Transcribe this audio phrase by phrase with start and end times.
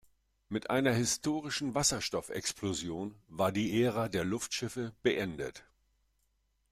[0.49, 5.63] Mit einer historischen Wasserstoffexplosion war die Ära der Luftschiffe beendet.